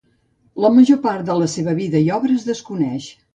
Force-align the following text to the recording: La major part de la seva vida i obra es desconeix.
La 0.63 0.71
major 0.77 0.97
part 1.03 1.27
de 1.27 1.35
la 1.41 1.49
seva 1.57 1.75
vida 1.81 2.03
i 2.07 2.11
obra 2.17 2.39
es 2.39 2.49
desconeix. 2.49 3.13